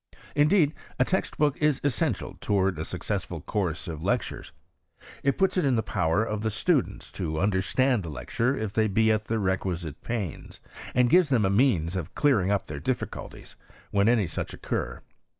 Indeed, 0.35 0.73
a 0.97 1.05
text 1.05 1.37
book 1.37 1.57
is 1.61 1.79
essential 1.83 2.35
towards 2.41 2.79
a 2.79 2.85
successful 2.85 3.39
course 3.41 3.87
of 3.87 4.03
lectures: 4.03 4.51
it 5.21 5.37
puts 5.37 5.57
it 5.57 5.63
in 5.63 5.75
the 5.75 5.83
power 5.83 6.23
of 6.23 6.41
the 6.41 6.49
students 6.49 7.11
to 7.11 7.39
understand 7.39 8.01
the 8.01 8.09
lecture 8.09 8.57
if 8.57 8.73
they 8.73 8.87
be 8.87 9.11
at 9.11 9.25
the 9.25 9.37
requisite 9.37 10.01
pains; 10.01 10.59
and 10.95 11.07
gives 11.07 11.29
thm 11.29 11.45
a 11.45 11.51
means 11.51 11.95
of 11.95 12.15
clearing 12.15 12.49
up 12.49 12.65
their 12.65 12.81
difficuUies, 12.81 13.53
wiien 13.93 14.09
any 14.09 14.25
such 14.25 14.55
occur. 14.55 15.03